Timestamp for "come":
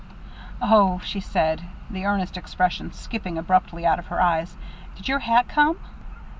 5.47-5.77